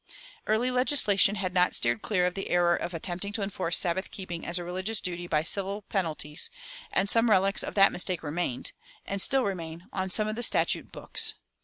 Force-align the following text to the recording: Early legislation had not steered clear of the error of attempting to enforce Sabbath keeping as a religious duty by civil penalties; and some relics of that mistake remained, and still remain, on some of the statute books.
Early 0.47 0.71
legislation 0.71 1.35
had 1.35 1.53
not 1.53 1.75
steered 1.75 2.01
clear 2.01 2.25
of 2.25 2.33
the 2.33 2.49
error 2.49 2.75
of 2.75 2.95
attempting 2.95 3.33
to 3.33 3.43
enforce 3.43 3.77
Sabbath 3.77 4.09
keeping 4.09 4.43
as 4.43 4.57
a 4.57 4.63
religious 4.63 4.99
duty 4.99 5.27
by 5.27 5.43
civil 5.43 5.83
penalties; 5.83 6.49
and 6.91 7.07
some 7.07 7.29
relics 7.29 7.61
of 7.63 7.75
that 7.75 7.91
mistake 7.91 8.23
remained, 8.23 8.71
and 9.05 9.21
still 9.21 9.43
remain, 9.43 9.85
on 9.93 10.09
some 10.09 10.27
of 10.27 10.35
the 10.35 10.41
statute 10.41 10.91
books. 10.91 11.35